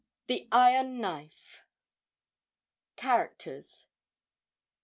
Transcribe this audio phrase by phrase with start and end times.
[0.25, 1.61] THE IRON KNIFE.
[2.95, 3.85] CHARACTERS.